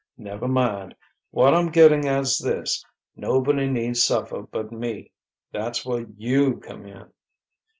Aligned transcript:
Never 0.17 0.47
mind.... 0.47 0.95
What 1.29 1.53
I'm 1.53 1.69
getting 1.69 2.07
at's 2.07 2.39
this: 2.41 2.83
nobody 3.15 3.67
need 3.67 3.97
suffer 3.97 4.41
but 4.41 4.71
me. 4.71 5.11
That's 5.51 5.85
where 5.85 6.07
you 6.17 6.57
come 6.57 6.87
in. 6.87 7.11